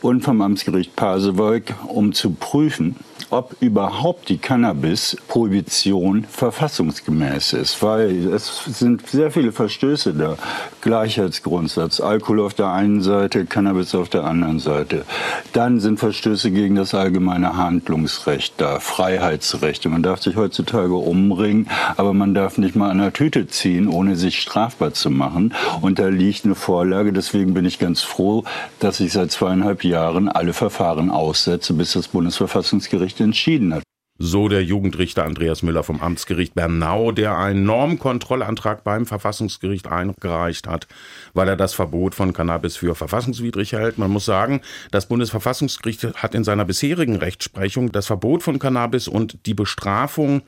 [0.02, 2.96] und vom Amtsgericht Pasewalk, um zu prüfen,
[3.30, 10.36] ob überhaupt die Cannabis-Prohibition verfassungsgemäß ist, weil es sind sehr viele Verstöße da.
[10.80, 15.04] Gleichheitsgrundsatz, Alkohol auf der einen Seite, Cannabis auf der anderen Seite.
[15.52, 19.88] Dann sind Verstöße gegen das allgemeine Handlungsrecht da, Freiheitsrechte.
[19.88, 24.16] Man darf sich heutzutage umbringen, aber man darf nicht mal an der Tüte ziehen, ohne
[24.16, 25.54] sich strafbar zu machen.
[25.80, 27.12] Und da liegt eine Vorlage.
[27.12, 28.44] Deswegen bin ich ganz froh,
[28.78, 33.82] dass ich seit zweieinhalb Jahren alle Verfahren aussetze, bis das Bundesverfassungsgericht entschieden hat.
[34.22, 40.86] So der Jugendrichter Andreas Müller vom Amtsgericht Bernau, der einen Normkontrollantrag beim Verfassungsgericht eingereicht hat,
[41.32, 43.96] weil er das Verbot von Cannabis für verfassungswidrig hält.
[43.96, 49.46] Man muss sagen, das Bundesverfassungsgericht hat in seiner bisherigen Rechtsprechung das Verbot von Cannabis und
[49.46, 50.42] die Bestrafung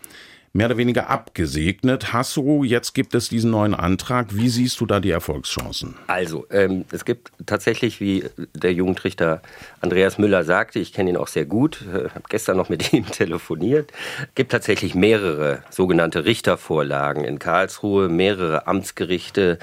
[0.53, 2.13] mehr oder weniger abgesegnet.
[2.13, 4.37] Hasso, jetzt gibt es diesen neuen Antrag.
[4.37, 5.95] Wie siehst du da die Erfolgschancen?
[6.07, 9.41] Also, ähm, es gibt tatsächlich, wie der Jugendrichter
[9.81, 13.07] Andreas Müller sagte, ich kenne ihn auch sehr gut, äh, habe gestern noch mit ihm
[13.07, 13.93] telefoniert,
[14.35, 19.59] gibt tatsächlich mehrere sogenannte Richtervorlagen in Karlsruhe, mehrere Amtsgerichte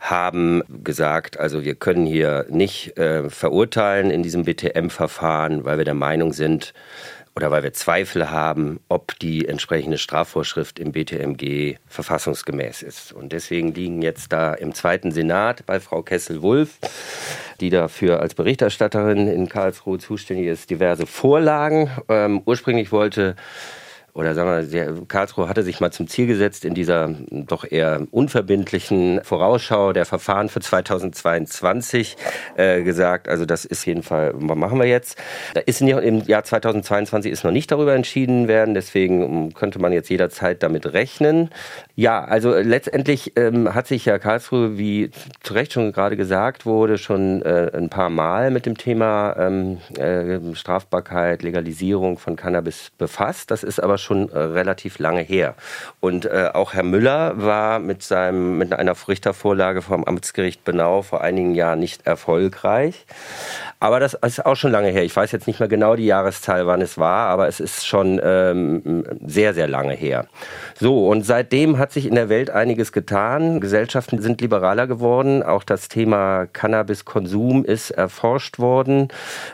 [0.00, 5.94] haben gesagt, also wir können hier nicht äh, verurteilen in diesem BTM-Verfahren, weil wir der
[5.94, 6.74] Meinung sind,
[7.36, 13.12] oder weil wir Zweifel haben, ob die entsprechende Strafvorschrift im BTMG verfassungsgemäß ist.
[13.12, 16.78] Und deswegen liegen jetzt da im zweiten Senat bei Frau Kessel-Wulff,
[17.60, 21.90] die dafür als Berichterstatterin in Karlsruhe zuständig ist, diverse Vorlagen.
[22.08, 23.34] Ähm, ursprünglich wollte
[24.14, 29.20] oder sagen wir, Karlsruhe hatte sich mal zum Ziel gesetzt, in dieser doch eher unverbindlichen
[29.24, 32.16] Vorausschau der Verfahren für 2022
[32.56, 35.18] äh, gesagt, also das ist jeden Fall, was machen wir jetzt?
[35.54, 40.08] Da ist im Jahr 2022 ist noch nicht darüber entschieden werden, deswegen könnte man jetzt
[40.10, 41.50] jederzeit damit rechnen.
[41.96, 45.12] Ja, also letztendlich ähm, hat sich ja Karlsruhe, wie
[45.44, 49.78] zu Recht schon gerade gesagt wurde, schon äh, ein paar Mal mit dem Thema ähm,
[49.96, 53.52] äh, Strafbarkeit, Legalisierung von Cannabis befasst.
[53.52, 55.54] Das ist aber schon äh, relativ lange her.
[56.00, 61.20] Und äh, auch Herr Müller war mit, seinem, mit einer Richtervorlage vom Amtsgericht Benau vor
[61.20, 63.06] einigen Jahren nicht erfolgreich.
[63.78, 65.04] Aber das ist auch schon lange her.
[65.04, 68.20] Ich weiß jetzt nicht mehr genau die Jahreszahl, wann es war, aber es ist schon
[68.24, 70.26] ähm, sehr, sehr lange her.
[70.80, 73.60] So, und seitdem hat sich in der Welt einiges getan.
[73.60, 75.42] Gesellschaften sind liberaler geworden.
[75.42, 79.08] Auch das Thema Cannabiskonsum ist erforscht worden,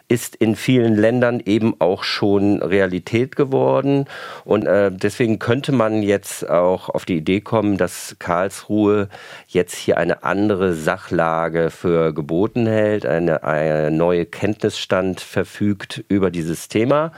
[0.08, 4.06] ist in vielen Ländern eben auch schon Realität geworden.
[4.44, 9.08] Und äh, deswegen könnte man jetzt auch auf die Idee kommen, dass Karlsruhe
[9.46, 16.68] jetzt hier eine andere Sachlage für geboten hält, eine, eine neue Kenntnisstand verfügt über dieses
[16.68, 17.12] Thema.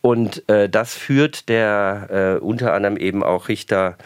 [0.00, 3.96] Und äh, das führt der äh, unter anderem eben auch Richter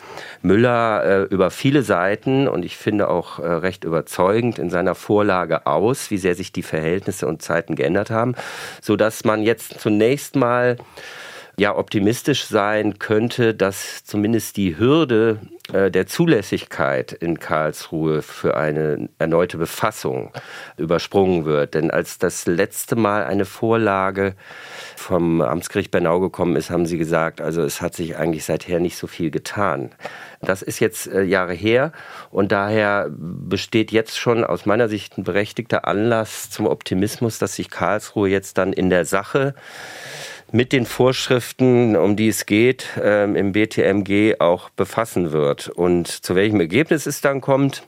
[0.50, 5.64] Müller äh, über viele Seiten und ich finde auch äh, recht überzeugend in seiner Vorlage
[5.64, 8.34] aus, wie sehr sich die Verhältnisse und Zeiten geändert haben,
[8.82, 10.76] sodass man jetzt zunächst mal
[11.60, 15.40] ja optimistisch sein könnte, dass zumindest die Hürde
[15.74, 20.32] äh, der Zulässigkeit in Karlsruhe für eine erneute Befassung
[20.78, 21.74] übersprungen wird.
[21.74, 24.36] Denn als das letzte Mal eine Vorlage
[24.96, 28.96] vom Amtsgericht Bernau gekommen ist, haben sie gesagt, also es hat sich eigentlich seither nicht
[28.96, 29.90] so viel getan.
[30.40, 31.92] Das ist jetzt äh, Jahre her
[32.30, 37.68] und daher besteht jetzt schon aus meiner Sicht ein berechtigter Anlass zum Optimismus, dass sich
[37.68, 39.54] Karlsruhe jetzt dann in der Sache
[40.52, 45.68] mit den Vorschriften, um die es geht, ähm, im BTMG auch befassen wird.
[45.68, 47.82] Und zu welchem Ergebnis es dann kommt,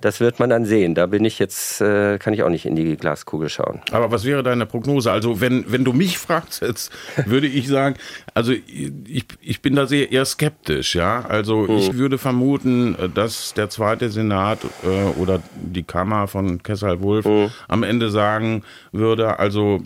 [0.00, 0.94] das wird man dann sehen.
[0.94, 3.80] Da bin ich jetzt, äh, kann ich auch nicht in die Glaskugel schauen.
[3.90, 5.10] Aber was wäre deine Prognose?
[5.10, 6.92] Also wenn, wenn du mich fragst jetzt,
[7.26, 7.96] würde ich sagen,
[8.34, 11.24] also ich, ich bin da sehr eher skeptisch, ja.
[11.28, 11.78] Also mhm.
[11.78, 17.50] ich würde vermuten, dass der zweite Senat äh, oder die Kammer von Kessel-Wulf mhm.
[17.66, 19.82] am Ende sagen würde, also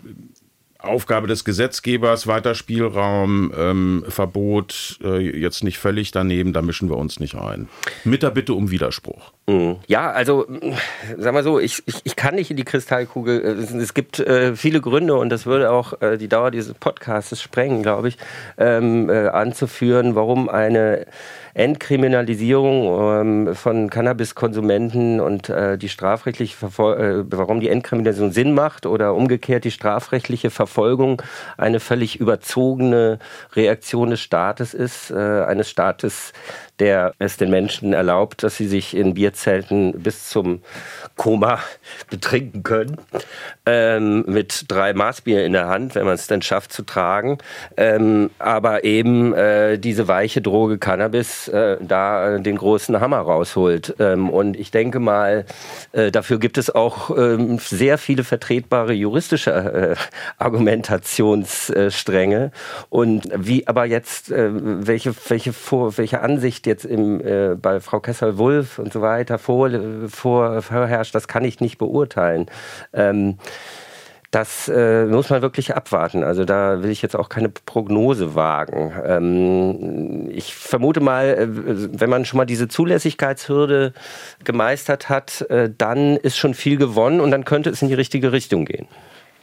[0.83, 6.97] Aufgabe des Gesetzgebers, weiter Spielraum, ähm, Verbot, äh, jetzt nicht völlig daneben, da mischen wir
[6.97, 7.69] uns nicht ein.
[8.03, 9.31] Mit der Bitte um Widerspruch.
[9.45, 9.77] Mhm.
[9.87, 10.45] Ja, also
[11.17, 13.43] sag mal so, ich, ich, ich kann nicht in die Kristallkugel.
[13.43, 17.41] Äh, es gibt äh, viele Gründe und das würde auch äh, die Dauer dieses Podcasts
[17.41, 18.17] sprengen, glaube ich,
[18.57, 21.07] ähm, äh, anzuführen, warum eine
[21.55, 28.85] Entkriminalisierung ähm, von Cannabiskonsumenten und äh, die strafrechtliche Verfol äh, warum die Entkriminalisierung Sinn macht
[28.85, 31.21] oder umgekehrt die strafrechtliche Verfolgung
[31.57, 33.19] eine völlig überzogene
[33.55, 36.33] Reaktion des Staates ist, äh, eines Staates,
[36.79, 40.61] der es den Menschen erlaubt, dass sie sich in Bierzelten bis zum
[41.15, 41.59] Koma
[42.09, 42.97] betrinken können,
[43.65, 47.37] ähm, mit drei Maßbier in der Hand, wenn man es denn schafft zu tragen.
[47.77, 53.95] Ähm, aber eben äh, diese weiche Droge Cannabis äh, da den großen Hammer rausholt.
[53.99, 55.45] Ähm, und ich denke mal,
[55.91, 59.95] äh, dafür gibt es auch ähm, sehr viele vertretbare juristische äh,
[60.37, 62.51] Argumentationsstränge.
[62.89, 67.99] Und wie aber jetzt, äh, welche, welche, vor, welche Ansicht jetzt im, äh, bei Frau
[67.99, 69.69] Kessel-Wulff und so weiter vor,
[70.07, 72.47] vor, vorherrscht, das kann ich nicht beurteilen.
[72.93, 73.37] Ähm,
[74.33, 76.23] das äh, muss man wirklich abwarten.
[76.23, 78.91] Also da will ich jetzt auch keine Prognose wagen.
[79.05, 83.93] Ähm, ich vermute mal, äh, wenn man schon mal diese Zulässigkeitshürde
[84.43, 88.31] gemeistert hat, äh, dann ist schon viel gewonnen und dann könnte es in die richtige
[88.31, 88.87] Richtung gehen.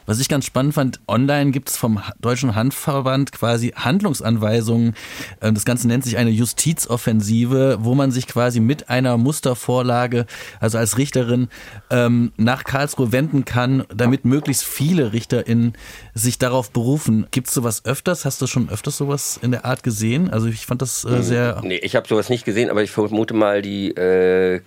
[0.06, 4.94] Was ich ganz spannend fand, online gibt es vom Deutschen Handverband quasi Handlungsanweisungen.
[5.40, 10.26] Ähm, das Ganze nennt sich eine Justizoffensive, wo man sich quasi mit einer Mustervorlage,
[10.58, 11.48] also als Richterin,
[11.90, 15.74] ähm, nach Karlsruhe wenden kann, damit möglichst viele RichterInnen
[16.14, 17.26] sich darauf berufen.
[17.30, 18.24] Gibt es sowas öfters?
[18.24, 20.30] Hast du schon öfters sowas in der Art gesehen?
[20.30, 21.60] Also ich fand das äh, hm, sehr.
[21.62, 24.60] Nee, ich habe sowas nicht gesehen, aber ich vermute mal, die, äh,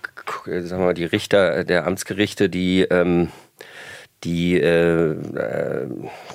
[0.46, 3.28] sagen wir mal, die Richter der Amtsgerichte, die ähm
[4.24, 5.86] die äh, äh,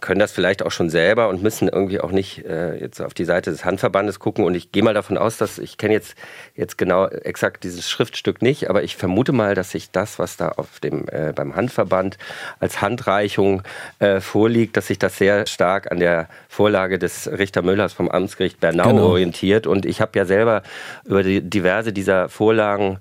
[0.02, 3.26] können das vielleicht auch schon selber und müssen irgendwie auch nicht äh, jetzt auf die
[3.26, 4.46] Seite des Handverbandes gucken.
[4.46, 6.16] Und ich gehe mal davon aus, dass ich kenne jetzt
[6.56, 10.50] jetzt genau exakt dieses Schriftstück nicht, aber ich vermute mal, dass sich das, was da
[10.50, 12.18] auf dem äh, beim Handverband
[12.60, 13.64] als Handreichung
[14.00, 18.60] äh, vorliegt, dass sich das sehr stark an der Vorlage des Richter Müllers vom Amtsgericht
[18.60, 19.08] Bernau genau.
[19.08, 19.66] orientiert.
[19.66, 20.64] Und ich habe ja selber
[21.06, 23.00] über die, diverse dieser Vorlagen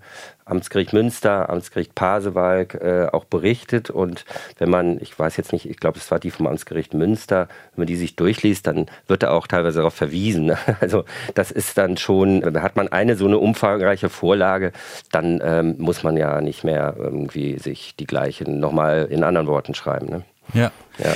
[0.51, 3.91] Amtsgericht Münster, Amtsgericht Pasewalk äh, auch berichtet.
[3.91, 4.25] Und
[4.59, 7.83] wenn man, ich weiß jetzt nicht, ich glaube, es war die vom Amtsgericht Münster, wenn
[7.83, 10.57] man die sich durchliest, dann wird da auch teilweise darauf verwiesen.
[10.81, 14.73] Also das ist dann schon, hat man eine so eine umfangreiche Vorlage,
[15.11, 19.75] dann ähm, muss man ja nicht mehr irgendwie sich die gleichen nochmal in anderen Worten
[19.75, 20.09] schreiben.
[20.09, 20.23] Ne?
[20.55, 20.71] Ja.
[20.99, 21.15] ja.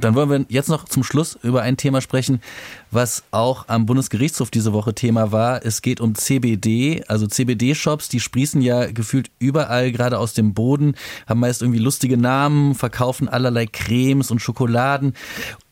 [0.00, 2.40] Dann wollen wir jetzt noch zum Schluss über ein Thema sprechen,
[2.90, 5.64] was auch am Bundesgerichtshof diese Woche Thema war.
[5.64, 10.94] Es geht um CBD, also CBD-Shops, die sprießen ja gefühlt überall gerade aus dem Boden,
[11.26, 15.14] haben meist irgendwie lustige Namen, verkaufen allerlei Cremes und Schokoladen.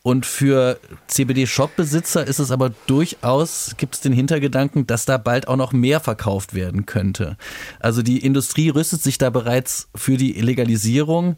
[0.01, 5.57] Und für CBD-Shop-Besitzer ist es aber durchaus, gibt es den Hintergedanken, dass da bald auch
[5.57, 7.37] noch mehr verkauft werden könnte.
[7.79, 11.35] Also die Industrie rüstet sich da bereits für die Legalisierung.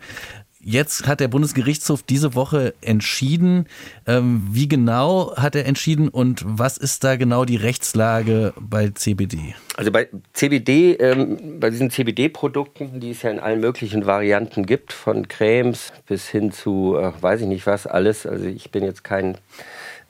[0.64, 3.66] Jetzt hat der Bundesgerichtshof diese Woche entschieden.
[4.06, 9.56] Ähm, wie genau hat er entschieden und was ist da genau die Rechtslage bei CBD?
[9.76, 14.94] Also bei CBD, ähm, bei diesen CBD-Produkten, die es ja in allen möglichen Varianten gibt,
[14.94, 18.28] von Cremes bis hin zu, äh, weiß ich nicht was, alles.
[18.28, 19.38] Also ich bin jetzt kein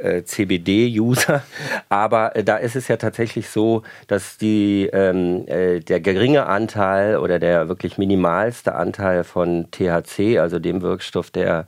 [0.02, 1.44] äh, CBD-User.
[1.90, 7.18] Aber äh, da ist es ja tatsächlich so, dass die, ähm, äh, der geringe Anteil
[7.18, 11.66] oder der wirklich minimalste Anteil von THC, also dem Wirkstoff, der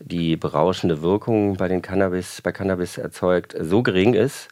[0.00, 4.48] die berauschende Wirkung bei den Cannabis, bei Cannabis erzeugt, so gering ist,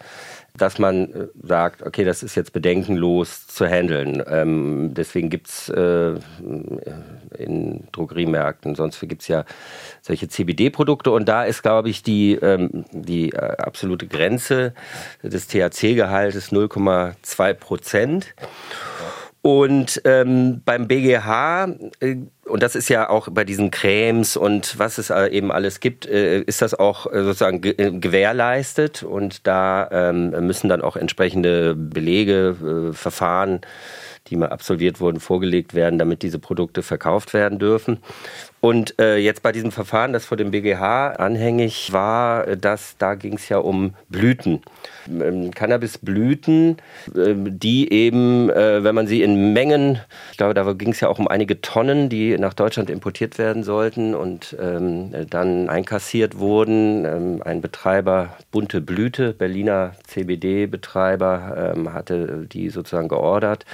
[0.59, 4.23] dass man äh, sagt, okay, das ist jetzt bedenkenlos zu handeln.
[4.27, 6.15] Ähm, deswegen gibt es äh,
[7.39, 9.45] in Drogeriemärkten, sonst gibt es ja
[10.03, 14.75] solche CBD-Produkte und da ist, glaube ich, die, ähm, die äh, absolute Grenze
[15.23, 18.35] des THC-Gehaltes 0,2 Prozent.
[19.47, 21.69] Und ähm, beim BGH,
[22.01, 25.79] äh, und das ist ja auch bei diesen Cremes und was es äh, eben alles
[25.79, 29.05] gibt, äh, ist das auch äh, sozusagen ge äh, gewährleistet.
[29.05, 33.61] Und da ähm, müssen dann auch entsprechende Belege, äh, Verfahren,
[34.27, 37.99] die mal absolviert wurden, vorgelegt werden, damit diese Produkte verkauft werden dürfen.
[38.61, 43.15] Und äh, jetzt bei diesem Verfahren, das vor dem BGH anhängig war, äh, das, da
[43.15, 44.63] ging es ja um Blüten.
[45.09, 46.79] Ähm, Cannabisblüten,
[47.15, 50.01] äh, die eben, äh, wenn man sie in Mengen,
[50.33, 53.63] ich glaube, da ging es ja auch um einige Tonnen, die nach Deutschland importiert werden
[53.63, 57.05] sollten und ähm, dann einkassiert wurden.
[57.05, 63.65] Ähm, ein Betreiber, Bunte Blüte, Berliner CBD-Betreiber, ähm, hatte die sozusagen geordert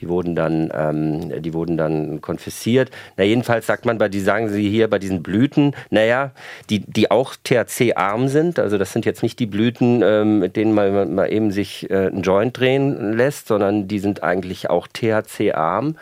[0.00, 2.90] Die wurden dann, ähm, die wurden dann konfisziert.
[3.16, 6.32] Na jedenfalls sagt man bei die sagen sie hier bei diesen Blüten, naja,
[6.68, 8.58] die die auch THC-arm sind.
[8.58, 12.06] Also das sind jetzt nicht die Blüten, ähm, mit denen man mal eben sich äh,
[12.06, 15.96] einen Joint drehen lässt, sondern die sind eigentlich auch THC-arm.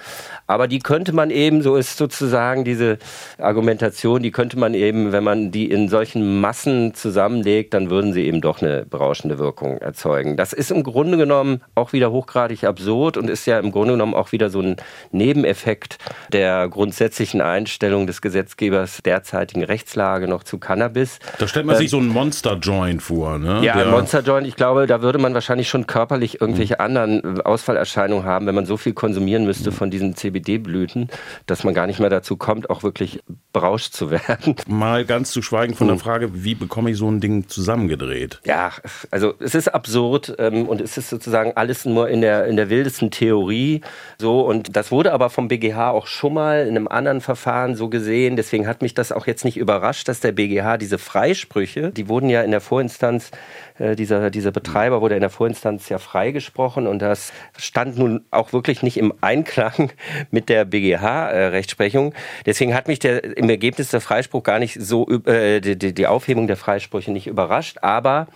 [0.46, 2.98] Aber die könnte man eben, so ist sozusagen diese
[3.38, 8.24] Argumentation, die könnte man eben, wenn man die in solchen Massen zusammenlegt, dann würden sie
[8.26, 10.36] eben doch eine berauschende Wirkung erzeugen.
[10.36, 14.14] Das ist im Grunde genommen auch wieder hochgradig absurd und ist ja im Grunde genommen
[14.14, 14.76] auch wieder so ein
[15.12, 15.98] Nebeneffekt
[16.32, 21.18] der grundsätzlichen Einstellung des Gesetzgebers derzeitigen Rechtslage noch zu Cannabis.
[21.38, 23.60] Da stellt man ähm, sich so einen Monster-Joint vor, ne?
[23.62, 26.80] Ja, ein Monster-Joint, ich glaube, da würde man wahrscheinlich schon körperlich irgendwelche mhm.
[26.80, 31.08] anderen Ausfallerscheinungen haben, wenn man so viel konsumieren müsste von diesen CBD-Blüten,
[31.46, 33.20] dass man gar nicht mehr dazu kommt, auch wirklich
[33.52, 34.56] berauscht zu werden.
[34.66, 36.00] Mal ganz zu schweigen von der mhm.
[36.00, 38.40] Frage, wie bekomme ich so ein Ding zusammengedreht?
[38.44, 38.72] Ja,
[39.10, 42.70] also es ist absurd ähm, und es ist sozusagen alles nur in der, in der
[42.70, 43.77] wildesten Theorie
[44.18, 47.88] so und das wurde aber vom BGH auch schon mal in einem anderen Verfahren so
[47.88, 48.36] gesehen.
[48.36, 52.30] Deswegen hat mich das auch jetzt nicht überrascht, dass der BGH diese Freisprüche, die wurden
[52.30, 53.30] ja in der Vorinstanz
[53.78, 58.52] äh, dieser, dieser Betreiber wurde in der Vorinstanz ja freigesprochen und das stand nun auch
[58.52, 59.90] wirklich nicht im Einklang
[60.30, 62.14] mit der BGH-Rechtsprechung.
[62.46, 66.46] Deswegen hat mich der, im Ergebnis der Freispruch gar nicht so, äh, die, die Aufhebung
[66.46, 68.28] der Freisprüche nicht überrascht, aber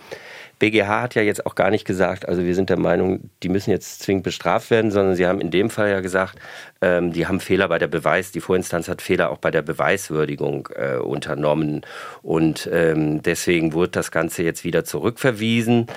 [0.63, 3.69] BGH hat ja jetzt auch gar nicht gesagt, also wir sind der Meinung, die müssen
[3.69, 6.39] jetzt zwingend bestraft werden, sondern sie haben in dem Fall ja gesagt,
[6.81, 10.69] ähm, die haben Fehler bei der Beweis, die Vorinstanz hat Fehler auch bei der Beweiswürdigung
[10.73, 11.81] äh, unternommen
[12.21, 15.87] und ähm, deswegen wurde das Ganze jetzt wieder zurückverwiesen.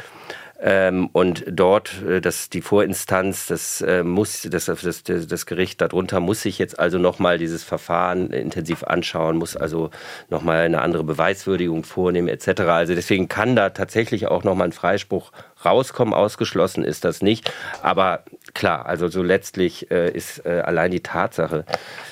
[0.59, 6.21] Ähm, und dort, äh, das, die Vorinstanz, das äh, muss, das, das, das Gericht darunter
[6.21, 9.90] muss sich jetzt also nochmal dieses Verfahren intensiv anschauen, muss also
[10.31, 12.62] nochmal eine andere Beweiswürdigung vornehmen, etc.
[12.62, 15.31] Also deswegen kann da tatsächlich auch nochmal ein Freispruch
[15.64, 16.14] rauskommen.
[16.14, 17.53] Ausgeschlossen ist das nicht.
[17.83, 21.64] Aber klar, also so letztlich äh, ist äh, allein die Tatsache,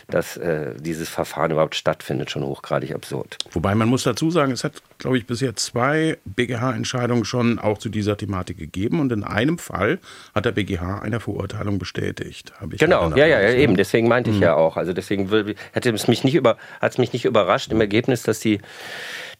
[0.08, 3.38] dass äh, dieses Verfahren überhaupt stattfindet, schon hochgradig absurd.
[3.52, 7.88] Wobei man muss dazu sagen, es hat, glaube ich, bisher zwei BGH-Entscheidungen schon auch zu
[7.88, 9.98] dieser Thematik gegeben und in einem Fall
[10.34, 12.52] hat der BGH eine Verurteilung bestätigt.
[12.78, 13.76] genau, ja, ja, ja, eben.
[13.76, 14.36] Deswegen meinte mhm.
[14.36, 14.76] ich ja auch.
[14.76, 15.28] Also deswegen
[15.72, 18.60] hätte es mich nicht über, hat es mich nicht überrascht im Ergebnis, dass die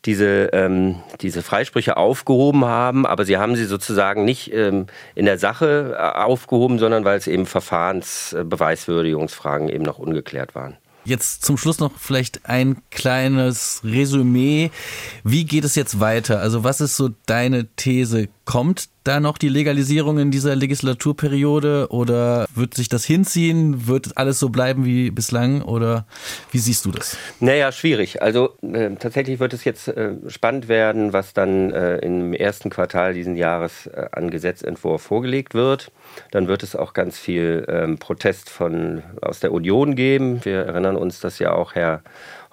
[0.05, 5.39] diese, ähm, diese Freisprüche aufgehoben haben, aber sie haben sie sozusagen nicht ähm, in der
[5.39, 10.77] Sache äh, aufgehoben, sondern weil es eben Verfahrensbeweiswürdigungsfragen eben noch ungeklärt waren.
[11.07, 14.71] Jetzt zum Schluss noch vielleicht ein kleines Resümee.
[15.23, 16.41] Wie geht es jetzt weiter?
[16.41, 18.29] Also was ist so deine These?
[18.47, 23.87] Kommt da noch die Legalisierung in dieser Legislaturperiode oder wird sich das hinziehen?
[23.87, 26.07] Wird alles so bleiben wie bislang oder
[26.51, 27.17] wie siehst du das?
[27.39, 28.23] Naja, schwierig.
[28.23, 33.13] Also äh, tatsächlich wird es jetzt äh, spannend werden, was dann äh, im ersten Quartal
[33.13, 35.93] diesen Jahres äh, an Gesetzentwurf vorgelegt wird.
[36.31, 40.45] Dann wird es auch ganz viel ähm, Protest von, aus der Union geben.
[40.45, 42.03] Wir erinnern uns, dass ja auch Herr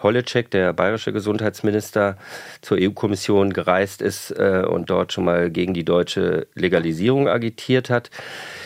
[0.02, 2.18] Holleczek, der bayerische Gesundheitsminister,
[2.62, 8.10] zur EU-Kommission gereist ist äh, und dort schon mal gegen die deutsche Legalisierung agitiert hat.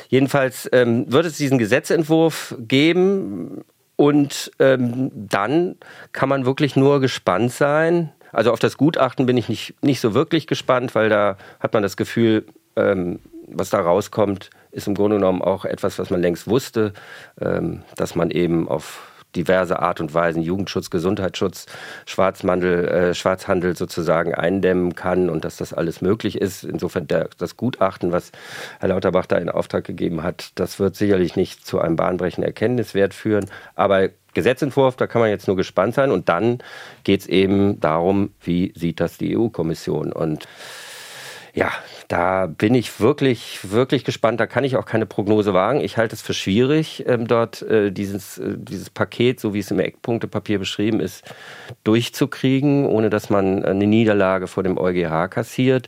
[0.10, 3.64] Jedenfalls ähm, wird es diesen Gesetzentwurf geben
[3.96, 5.76] und ähm, dann
[6.12, 8.12] kann man wirklich nur gespannt sein.
[8.32, 11.84] Also auf das Gutachten bin ich nicht, nicht so wirklich gespannt, weil da hat man
[11.84, 16.48] das Gefühl, ähm, was da rauskommt, ist im Grunde genommen auch etwas, was man längst
[16.48, 16.94] wusste,
[17.40, 21.66] ähm, dass man eben auf diverse Art und Weisen Jugendschutz, Gesundheitsschutz,
[22.06, 26.64] Schwarzhandel, äh, Schwarzhandel sozusagen eindämmen kann und dass das alles möglich ist.
[26.64, 28.32] Insofern das Gutachten, was
[28.80, 33.14] Herr Lauterbach da in Auftrag gegeben hat, das wird sicherlich nicht zu einem bahnbrechenden Erkenntniswert
[33.14, 33.50] führen.
[33.76, 36.12] Aber Gesetzentwurf, da kann man jetzt nur gespannt sein.
[36.12, 36.60] Und dann
[37.04, 40.12] geht es eben darum, wie sieht das die EU-Kommission.
[40.12, 40.48] Und
[41.54, 41.72] ja,
[42.08, 44.40] da bin ich wirklich, wirklich gespannt.
[44.40, 45.82] Da kann ich auch keine Prognose wagen.
[45.82, 49.72] Ich halte es für schwierig, ähm, dort äh, dieses, äh, dieses Paket, so wie es
[49.72, 51.24] im Eckpunktepapier beschrieben ist,
[51.84, 55.88] durchzukriegen, ohne dass man eine Niederlage vor dem EuGH kassiert.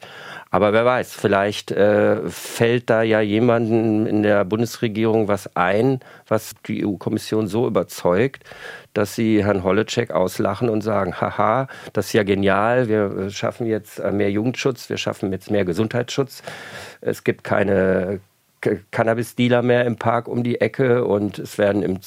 [0.58, 6.56] Aber wer weiß, vielleicht äh, fällt da ja jemanden in der Bundesregierung was ein, was
[6.68, 8.44] die EU-Kommission so überzeugt,
[8.96, 14.00] dass sie Herrn Holleczek auslachen und sagen, haha, das ist ja genial, wir schaffen jetzt
[14.00, 16.42] äh, mehr Jugendschutz, wir schaffen jetzt mehr Gesundheitsschutz.
[17.02, 18.20] Es gibt keine
[18.62, 22.00] Cannabis-Dealer mehr im Park um die Ecke und es werden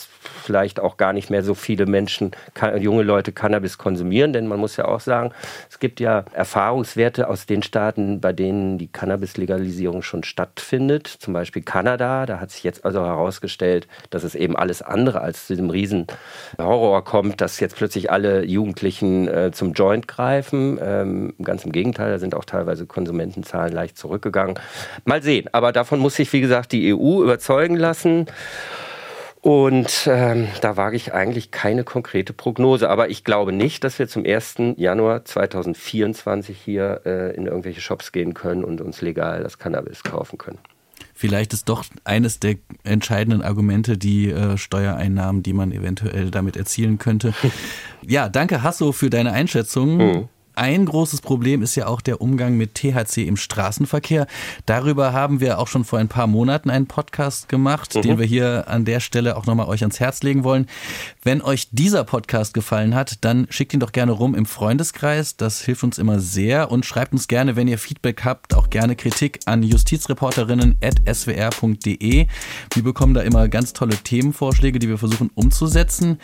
[0.42, 2.32] vielleicht auch gar nicht mehr so viele Menschen,
[2.78, 5.32] junge Leute Cannabis konsumieren, denn man muss ja auch sagen,
[5.70, 11.62] es gibt ja Erfahrungswerte aus den Staaten, bei denen die Cannabis-Legalisierung schon stattfindet, zum Beispiel
[11.62, 12.26] Kanada.
[12.26, 16.06] Da hat sich jetzt also herausgestellt, dass es eben alles andere als zu diesem riesen
[16.58, 20.78] Horror kommt, dass jetzt plötzlich alle Jugendlichen äh, zum Joint greifen.
[20.82, 24.58] Ähm, ganz im Gegenteil, da sind auch teilweise Konsumentenzahlen leicht zurückgegangen.
[25.04, 28.24] Mal sehen, aber davon muss sich, wie wie gesagt, die EU überzeugen lassen.
[29.42, 32.88] Und ähm, da wage ich eigentlich keine konkrete Prognose.
[32.88, 34.54] Aber ich glaube nicht, dass wir zum 1.
[34.76, 40.38] Januar 2024 hier äh, in irgendwelche Shops gehen können und uns legal das Cannabis kaufen
[40.38, 40.58] können.
[41.12, 46.96] Vielleicht ist doch eines der entscheidenden Argumente die äh, Steuereinnahmen, die man eventuell damit erzielen
[46.96, 47.34] könnte.
[48.00, 49.96] ja, danke Hasso für deine Einschätzung.
[49.98, 50.28] Mhm.
[50.60, 54.26] Ein großes Problem ist ja auch der Umgang mit THC im Straßenverkehr.
[54.66, 58.02] Darüber haben wir auch schon vor ein paar Monaten einen Podcast gemacht, mhm.
[58.02, 60.66] den wir hier an der Stelle auch nochmal euch ans Herz legen wollen.
[61.22, 65.38] Wenn euch dieser Podcast gefallen hat, dann schickt ihn doch gerne rum im Freundeskreis.
[65.38, 68.96] Das hilft uns immer sehr und schreibt uns gerne, wenn ihr Feedback habt, auch gerne
[68.96, 72.26] Kritik an justizreporterinnen.swr.de.
[72.74, 76.20] Wir bekommen da immer ganz tolle Themenvorschläge, die wir versuchen umzusetzen.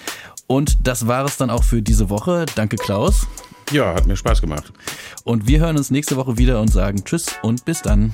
[0.47, 2.45] Und das war es dann auch für diese Woche.
[2.55, 3.27] Danke, Klaus.
[3.73, 4.73] Ja, hat mir Spaß gemacht.
[5.25, 8.13] Und wir hören uns nächste Woche wieder und sagen Tschüss und bis dann.